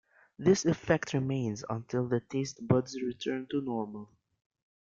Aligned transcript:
This 0.39 0.65
effect 0.65 1.13
remains 1.13 1.63
until 1.69 2.07
the 2.07 2.21
taste 2.21 2.67
buds 2.67 2.99
return 3.03 3.45
to 3.51 3.61
normal. 3.61 4.09